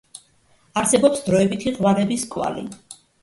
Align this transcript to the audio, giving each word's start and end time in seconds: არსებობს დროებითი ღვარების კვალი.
არსებობს 0.81 1.21
დროებითი 1.27 1.75
ღვარების 1.77 2.25
კვალი. 2.35 2.65